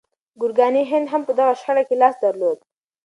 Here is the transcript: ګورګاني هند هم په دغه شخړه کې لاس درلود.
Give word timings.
ګورګاني 0.39 0.83
هند 0.91 1.07
هم 1.13 1.21
په 1.27 1.33
دغه 1.39 1.53
شخړه 1.59 1.83
کې 1.87 1.95
لاس 2.01 2.15
درلود. 2.23 2.57